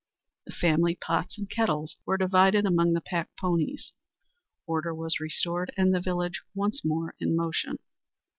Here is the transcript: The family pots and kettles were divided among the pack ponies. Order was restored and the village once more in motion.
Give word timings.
The 0.47 0.53
family 0.53 0.95
pots 0.95 1.37
and 1.37 1.47
kettles 1.47 1.95
were 2.07 2.17
divided 2.17 2.65
among 2.65 2.93
the 2.93 3.01
pack 3.05 3.29
ponies. 3.39 3.93
Order 4.65 4.95
was 4.95 5.19
restored 5.19 5.71
and 5.77 5.93
the 5.93 6.01
village 6.01 6.41
once 6.55 6.83
more 6.83 7.13
in 7.19 7.35
motion. 7.35 7.77